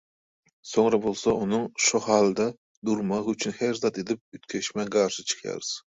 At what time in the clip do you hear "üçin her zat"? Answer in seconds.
3.35-4.03